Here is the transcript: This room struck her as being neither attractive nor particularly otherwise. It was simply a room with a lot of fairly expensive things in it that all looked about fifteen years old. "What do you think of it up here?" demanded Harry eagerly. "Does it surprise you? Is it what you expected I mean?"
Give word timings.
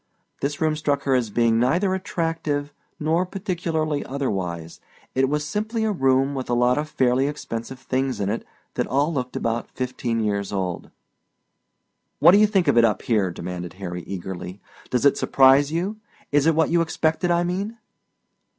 This 0.41 0.59
room 0.59 0.75
struck 0.75 1.03
her 1.03 1.13
as 1.13 1.29
being 1.29 1.59
neither 1.59 1.93
attractive 1.93 2.73
nor 2.99 3.23
particularly 3.23 4.03
otherwise. 4.03 4.79
It 5.13 5.29
was 5.29 5.45
simply 5.45 5.83
a 5.83 5.91
room 5.91 6.33
with 6.33 6.49
a 6.49 6.55
lot 6.55 6.79
of 6.79 6.89
fairly 6.89 7.27
expensive 7.27 7.77
things 7.77 8.19
in 8.19 8.27
it 8.27 8.43
that 8.73 8.87
all 8.87 9.13
looked 9.13 9.35
about 9.35 9.69
fifteen 9.69 10.19
years 10.19 10.51
old. 10.51 10.89
"What 12.17 12.31
do 12.31 12.39
you 12.39 12.47
think 12.47 12.67
of 12.67 12.79
it 12.79 12.83
up 12.83 13.03
here?" 13.03 13.29
demanded 13.29 13.73
Harry 13.73 14.01
eagerly. 14.07 14.59
"Does 14.89 15.05
it 15.05 15.19
surprise 15.19 15.71
you? 15.71 15.97
Is 16.31 16.47
it 16.47 16.55
what 16.55 16.71
you 16.71 16.81
expected 16.81 17.29
I 17.29 17.43
mean?" 17.43 17.77